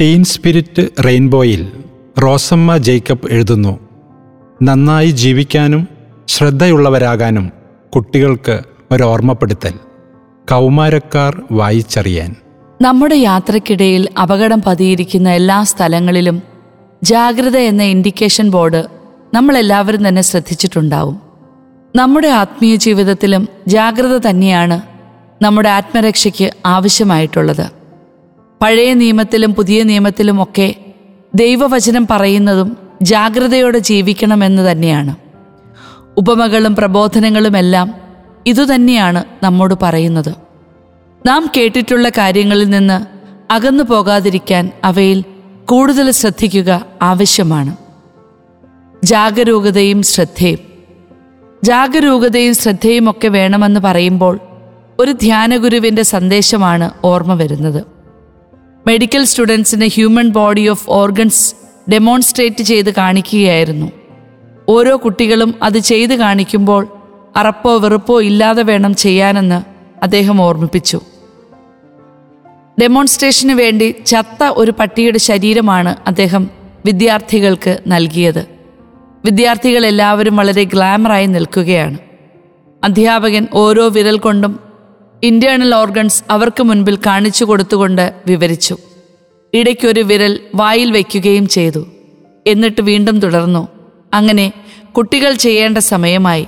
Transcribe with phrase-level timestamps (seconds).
[0.00, 1.72] Tin spirit റെയിൻബോയിൽ
[2.22, 3.78] Rosamma Jacob എഴുതുന്നു.
[4.62, 5.88] നന്നായി ജീവിക്കാനും
[6.28, 7.52] ശ്രദ്ധയുള്ളവരാകാനും
[7.94, 8.60] കുട്ടികൾക്ക്
[8.90, 9.72] ഒരു ഓർമ്മപ്പെടുത്തൽ
[10.50, 12.34] കൗമാരക്കാർ വായിച്ചറിയാൻ.
[12.82, 16.42] നമ്മുടെ യാത്രക്കിടയിൽ അപകടം പതിയിരിക്കുന്ന എല്ലാ സ്ഥലങ്ങളിലും
[17.02, 18.84] ജാഗ്രത എന്ന ഇൻഡിക്കേഷൻ ബോർഡ്
[19.34, 21.20] നമ്മളെല്ലാവരും തന്നെ ശ്രദ്ധിച്ചിട്ടുണ്ടാവും.
[21.96, 24.80] നമ്മുടെ ആത്മീയ ജീവിതത്തിലും ജാഗ്രത തന്നെയാണ്
[25.42, 27.79] നമ്മുടെ ആത്മരക്ഷയ്ക്ക് ആവശ്യമായിട്ടുള്ളത്.
[28.62, 30.74] പഴയ നിയമത്തിലും പുതിയ നിയമത്തിലും ഒക്കെ
[31.34, 35.16] ദൈവവചനം പറയുന്നതും ജാഗ്രതയോടെ ജീവിക്കണമെന്ന് തന്നെയാണ്.
[36.16, 37.94] ഉപമകളും പ്രബോധനങ്ങളുമെല്ലാം
[38.46, 40.34] ഇതുതന്നെയാണ് നമ്മോട് പറയുന്നത്.
[41.26, 43.06] നാം കേട്ടിട്ടുള്ള കാര്യങ്ങളിൽ നിന്ന്
[43.52, 45.24] അകന്നു പോകാതിരിക്കാൻ അവയിൽ
[45.64, 47.76] കൂടുതൽ ശ്രദ്ധിക്കുക ആവശ്യമാണ്.
[49.04, 50.58] ജാഗരൂകതയും ശ്രദ്ധയും.
[51.64, 54.40] ജാഗരൂകതയും ശ്രദ്ധയും ഒക്കെ വേണമെന്ന് പറയുമ്പോൾ
[54.98, 57.84] ഒരു ധ്യാനഗുരുവിന്റെ സന്ദേശമാണ് ഓർമ്മ വരുന്നത്.
[58.90, 61.54] മെഡിക്കൽ സ്റ്റുഡൻസിന് human body of organs
[61.90, 63.92] demonstrate ചെയ്ത് കാണിക്കുകയായിരുന്നു.
[64.68, 66.88] ഓരോ കുട്ടികളും അത് ചെയ്ത് കാണിക്കുമ്പോൾ
[67.36, 69.62] അറപ്പോ വെറുപ്പോ ഇല്ലാതെ വേണം ചെയ്യാനെന്ന്
[70.02, 71.00] അദ്ദേഹം ഓർമ്മിപ്പിച്ചു.
[72.82, 76.50] ഡെമോൺസ്ട്രേഷന് വേണ്ടി ചത്ത ഒരു പട്ടിയുടെ ശരീരമാണ് അദ്ദേഹം
[76.86, 78.46] വിദ്യാർത്ഥികൾക്ക് നൽകിയത്.
[79.24, 81.98] വിദ്യാർത്ഥികൾ എല്ലാവരും വളരെ ഗ്ലാമറായി നിൽക്കുകയാണ്.
[82.84, 84.69] അധ്യാപകൻ ഓരോ വിരൽ കൊണ്ടും
[85.22, 88.76] ഇന്റേണൽ ഓർഗൻസ് അവർക്ക് മുൻപിൽ കാണിച്ചു കൊടുത്തുകൊണ്ട് വിവരിച്ചു.
[89.54, 91.86] ഇടയ്ക്കൊരു വിരൽ വായിൽ വയ്ക്കുകയും ചെയ്തു.
[92.46, 93.68] എന്നിട്ട് വീണ്ടും തുടർന്നു.
[94.14, 94.52] അങ്ങനെ
[94.96, 96.46] കുട്ടികൾ ചെയ്യേണ്ട സമയമായി.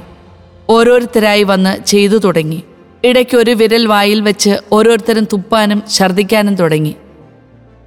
[0.70, 2.62] ഓരോരുത്തരായി വന്ന് ചെയ്തു തുടങ്ങി.
[3.04, 6.94] ഇടയ്ക്കൊരു വിരൽ വായിൽ വെച്ച് ഓരോരുത്തരും തുപ്പാനും ഛർദ്ദിക്കാനും തുടങ്ങി.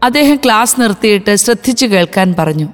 [0.04, 2.68] അദ്ദേഹം ക്ലാസ് നിർത്തിയിട്ട് ശ്രദ്ധിച്ചു കേൾക്കാൻ പറഞ്ഞു.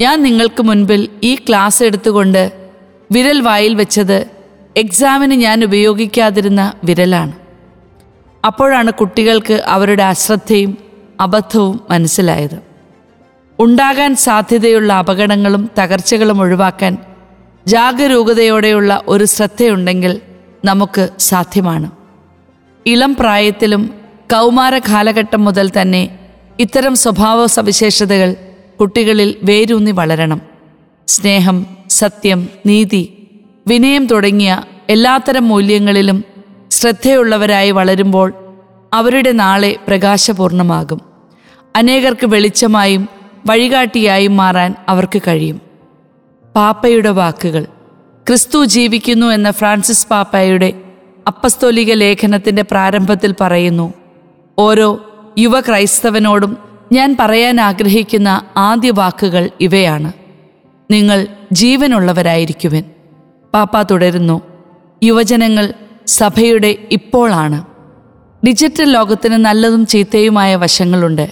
[0.00, 2.52] ഞാൻ നിങ്ങൾക്ക് മുൻപിൽ ഈ ക്ലാസ് എടുത്തുകൊണ്ട്
[3.12, 4.39] വിരൽ വായിൽ വെച്ചത്
[4.76, 7.32] എക്സാമിന് ഞാൻ ഉപയോഗിക്കാതിരുന്ന വിരലാണ്.
[8.44, 10.78] അപ്പോഴാണ് കുട്ടികൾക്ക് അവരുടെ അശ്രദ്ധയും
[11.20, 12.58] അബദ്ധവും മനസ്സിലായത്.
[13.58, 16.98] ഉണ്ടാകാൻ സാധ്യതയുള്ള അപകടങ്ങളും തകർച്ചകളും ഒഴിവാക്കാൻ
[17.66, 20.20] ജാഗരൂകതയോടെയുള്ള ഒരു ശ്രദ്ധയുണ്ടെങ്കിൽ
[20.64, 21.90] നമുക്ക് സാധ്യമാണ്.
[22.86, 23.94] ഇളം പ്രായത്തിലും
[24.32, 26.18] കൗമാര കാലഘട്ടം മുതൽ തന്നെ
[26.60, 28.36] ഇത്തരം സ്വഭാവ സവിശേഷതകൾ
[28.80, 30.40] കുട്ടികളിൽ വേരൂന്നി വളരണം.
[31.08, 33.19] സ്നേഹം സത്യം നീതി
[33.66, 36.24] വിനയം തുടങ്ങിയ എല്ലാത്തരം മൂല്യങ്ങളിലും
[36.70, 38.32] ശ്രദ്ധയുള്ളവരായി വളരുമ്പോൾ
[38.92, 41.00] അവരുടെ നാളെ പ്രകാശപൂർണമാകും.
[41.76, 43.08] അനേകർക്ക് വെളിച്ചമായും
[43.46, 45.60] വഴികാട്ടിയായും മാറാൻ അവർക്ക് കഴിയും.
[46.56, 47.62] പാപ്പയുടെ വാക്കുകൾ.
[48.28, 50.72] ക്രിസ്തു ജീവിക്കുന്നു എന്ന ഫ്രാൻസിസ് പാപ്പയുടെ
[51.26, 53.94] അപ്പസ്തോലിക ലേഖനത്തിന്റെ പ്രാരംഭത്തിൽ പറയുന്നു
[54.58, 55.06] ഓരോ
[55.38, 56.56] യുവ ക്രൈസ്തവനോടും
[56.92, 60.12] ഞാൻ പറയാൻ ആഗ്രഹിക്കുന്ന ആദ്യ വാക്കുകൾ ഇവയാണ്.
[60.90, 62.84] നിങ്ങൾ ജീവനുള്ളവരായിരിക്കുവൻ.
[63.54, 64.40] പാപ്പ തുടരുന്നു.
[65.02, 65.72] യുവജനങ്ങൾ
[66.06, 67.64] സഭയുടെ ഇപ്പോളാണ്.
[68.46, 71.28] ഡിജിറ്റൽ ലോകത്തിന് നല്ലതും ചീത്തയുമായ വശങ്ങളുണ്ട്.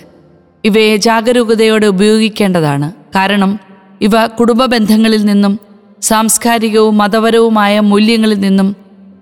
[0.64, 2.92] ഇവയെ ജാഗരൂകതയോടെ ഉപയോഗിക്കേണ്ടതാണ്.
[2.92, 3.58] കാരണം
[4.00, 5.58] ഇവ കുടുംബ ബന്ധങ്ങളിൽ നിന്നും
[6.02, 8.76] സാംസ്കാരികവും മതപരവുമായ മൂല്യങ്ങളിൽ നിന്നും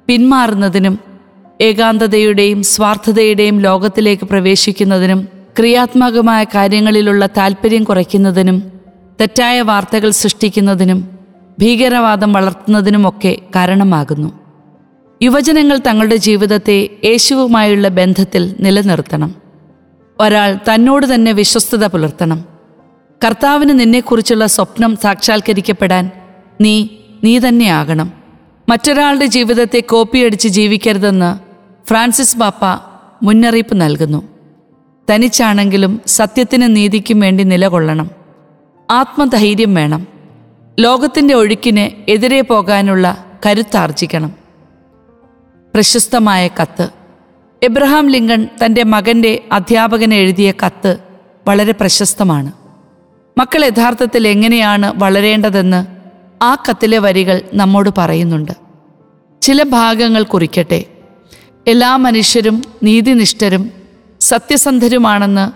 [0.06, 0.98] പിന്മാറുന്നതിനും
[1.60, 8.62] ഏകാന്തതയുടെയും സ്വാർത്ഥതയുടെയും ലോകത്തിലേക്ക് പ്രവേശിക്കുന്നതിനും ക്രിയാത്മകമായ കാര്യങ്ങളിലുള്ള താല്പര്യം കുറയ്ക്കുന്നതിനും
[9.20, 11.15] തെറ്റായ വാർത്തകൾ സൃഷ്ടിക്കുന്നതിനും
[11.58, 14.32] ഭീകരവാദം വളർത്തുന്നതിനുമൊക്കെ കാരണമാകുന്നു.
[15.22, 19.34] യുവജനങ്ങൾ തങ്ങളുടെ ജീവിതത്തെ യേശുവുമായുള്ള ബന്ധത്തിൽ നിലനിർത്തണം.
[20.20, 22.44] ഒരാൾ തന്നോട് തന്നെ വിശ്വസ്തത പുലർത്തണം.
[23.24, 26.10] കർത്താവിന് നിന്നെക്കുറിച്ചുള്ള സ്വപ്നം സാക്ഷാത്കരിക്കപ്പെടാൻ
[26.60, 26.88] നീ
[27.24, 28.12] നീ തന്നെയാകണം
[28.68, 31.38] മറ്റൊരാളുടെ ജീവിതത്തെ കോപ്പിയടിച്ച് ജീവിക്കരുതെന്ന്
[31.88, 32.64] ഫ്രാൻസിസ് ബാപ്പ
[33.22, 34.22] മുന്നറിയിപ്പ് നൽകുന്നു.
[35.10, 38.10] തനിച്ചാണെങ്കിലും സത്യത്തിനും നീതിക്കും വേണ്ടി നിലകൊള്ളണം.
[38.90, 40.15] ആത്മധൈര്യം വേണം.
[40.80, 44.32] ലോകത്തിന്റെ ഒഴുക്കിന് എതിരെ പോകാനുള്ള കരുത്താർജിക്കണം.
[45.74, 46.88] പ്രശസ്തമായ കത്ത്.
[47.62, 50.98] എബ്രഹാം ലിങ്കൺ തന്റെ മകന്റെ അധ്യാപകന് എഴുതിയ കത്ത്
[51.48, 52.52] വളരെ പ്രശസ്തമാണ്.
[53.38, 55.86] മക്കൾ യഥാർത്ഥത്തിൽ എങ്ങനെയാണ് വളരേണ്ടതെന്ന്
[56.44, 58.52] ആ കത്തിലെ വരികൾ നമ്മോട് പറയുന്നുണ്ട്.
[59.42, 60.84] ചില ഭാഗങ്ങൾ കുറിക്കട്ടെ.
[61.66, 63.70] എല്ലാ മനുഷ്യരും നീതിനിഷ്ഠരും
[64.20, 65.50] സത്യസന്ധരുമാണെന്ന്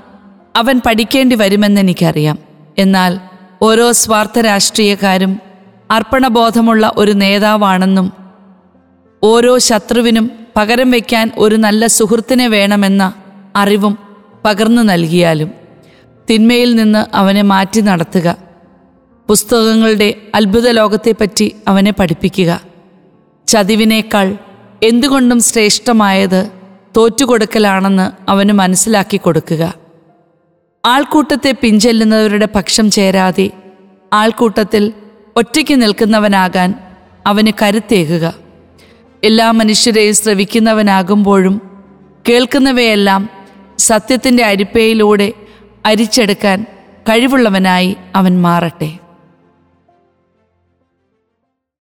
[0.58, 2.38] അവൻ പഠിക്കേണ്ടി വരുമെന്ന് എനിക്കറിയാം
[2.78, 3.30] എന്നാൽ
[3.62, 5.41] ഓരോ സ്വാർത്ഥ രാഷ്ട്രീയക്കാരും
[5.91, 8.12] അർപ്പണബോധമുള്ള ഒരു നേതാവാണെന്നും
[9.23, 13.12] ഓരോ ശത്രുവിനും പകരം വയ്ക്കാൻ ഒരു നല്ല സുഹൃത്തിനെ വേണമെന്ന
[13.57, 13.99] അറിവും
[14.45, 15.51] പകർന്നു നൽകിയാലും
[16.31, 18.37] തിന്മയിൽ നിന്ന് അവനെ മാറ്റി നടത്തുക
[19.29, 22.61] പുസ്തകങ്ങളുടെ അത്ഭുത ലോകത്തെപ്പറ്റി അവനെ പഠിപ്പിക്കുക.
[23.47, 24.37] ചതിവിനേക്കാൾ
[24.83, 26.51] എന്തുകൊണ്ടും ശ്രേഷ്ഠമായത്
[26.97, 29.75] തോറ്റുകൊടുക്കലാണെന്ന് അവന് മനസ്സിലാക്കി കൊടുക്കുക.
[30.85, 33.50] ആൾക്കൂട്ടത്തെ പിഞ്ചെല്ലുന്നവരുടെ പക്ഷം ചേരാതെ
[34.12, 34.93] ആൾക്കൂട്ടത്തിൽ
[35.37, 36.75] ഒറ്റയ്ക്ക് നിൽക്കുന്നവനാകാൻ
[37.27, 38.35] അവന് കരുത്തേകുക.
[39.25, 41.61] എല്ലാ മനുഷ്യരെയും ശ്രവിക്കുന്നവനാകുമ്പോഴും
[42.29, 43.29] കേൾക്കുന്നവയെല്ലാം
[43.79, 45.32] സത്യത്തിന്റെ അരിപ്പയിലൂടെ
[45.87, 46.67] അരിച്ചെടുക്കാൻ
[47.09, 48.91] കഴിവുള്ളവനായി അവൻ മാറട്ടെ.